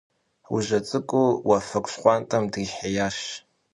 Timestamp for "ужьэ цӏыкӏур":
0.53-1.33